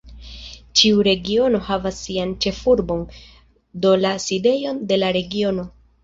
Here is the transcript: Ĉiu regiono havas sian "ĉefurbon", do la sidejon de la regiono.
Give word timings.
Ĉiu 0.79 1.01
regiono 1.07 1.59
havas 1.65 1.99
sian 2.05 2.31
"ĉefurbon", 2.45 3.03
do 3.83 3.91
la 4.05 4.13
sidejon 4.23 4.81
de 4.93 4.99
la 5.03 5.11
regiono. 5.19 5.67